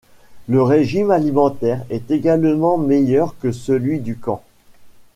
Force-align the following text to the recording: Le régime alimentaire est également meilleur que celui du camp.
Le 0.47 0.63
régime 0.63 1.11
alimentaire 1.11 1.85
est 1.91 2.09
également 2.09 2.75
meilleur 2.75 3.37
que 3.37 3.51
celui 3.51 3.99
du 3.99 4.17
camp. 4.17 4.41